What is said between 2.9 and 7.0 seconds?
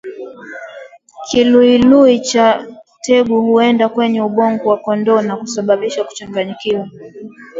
tegu huenda kwenye ubongo wa kondoo na kusababisha kuchanganyikiwa